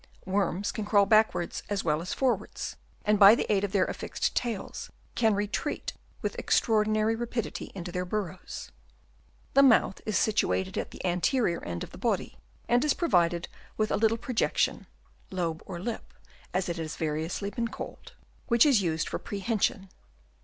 Worms 0.25 0.71
can 0.71 0.83
crawl 0.83 1.05
backwards 1.05 1.61
as 1.69 1.83
well 1.83 2.01
as 2.01 2.11
forwards, 2.11 2.75
and 3.05 3.19
by 3.19 3.35
the 3.35 3.45
aid 3.53 3.63
of 3.63 3.71
their 3.71 3.85
affixed 3.85 4.33
tails 4.35 4.89
can 5.13 5.35
retreat 5.35 5.93
with 6.23 6.33
extraordinary 6.39 7.15
rapidity 7.15 7.71
into 7.75 7.91
their 7.91 8.03
burrows. 8.03 8.71
The 9.53 9.61
mouth 9.61 10.01
is 10.07 10.17
situated 10.17 10.75
at 10.75 10.89
the 10.89 11.05
anterior 11.05 11.63
end 11.63 11.83
of 11.83 11.91
the 11.91 11.99
body, 11.99 12.39
and 12.67 12.83
is 12.83 12.95
provided 12.95 13.47
with 13.77 13.91
a 13.91 13.95
little 13.95 14.17
projection 14.17 14.87
(lobe 15.29 15.61
or 15.67 15.79
lip, 15.79 16.15
as 16.51 16.67
it 16.67 16.77
has 16.77 16.93
been 16.97 17.05
variously 17.05 17.51
called) 17.51 18.13
which 18.47 18.65
is 18.65 18.81
used 18.81 19.07
for 19.07 19.19
prehension. 19.19 19.87